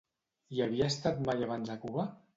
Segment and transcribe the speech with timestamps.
[0.55, 2.13] Hi havia estat mai abans a Cuba?